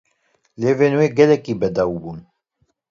Lêvên 0.61 0.93
wê 0.99 1.07
gelekî 1.17 1.53
bedew 1.61 1.85
bûn. 2.01 2.19